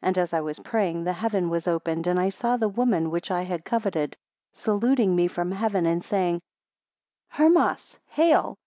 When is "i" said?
0.32-0.40, 2.18-2.30, 3.30-3.42